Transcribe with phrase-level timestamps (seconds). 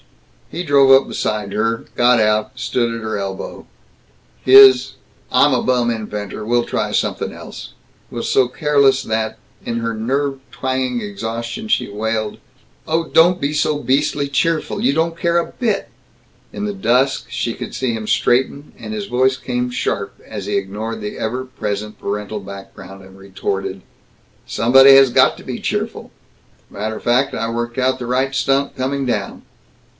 [0.49, 3.67] He drove up beside her, got out, stood at her elbow.
[4.43, 4.93] His
[5.31, 6.43] "I'm a bum inventor.
[6.43, 7.73] We'll try somethin' else"
[8.09, 12.39] was so careless that, in her nerve twanging exhaustion she wailed,
[12.85, 14.81] "Oh, don't be so beastly cheerful!
[14.81, 15.87] You don't care a bit!"
[16.51, 20.57] In the dusk she could see him straighten, and his voice came sharp as he
[20.57, 23.83] ignored the ever present parental background and retorted,
[24.47, 26.11] "Somebody has got to be cheerful.
[26.71, 29.43] Matter fact, I worked out the right stunt, coming down."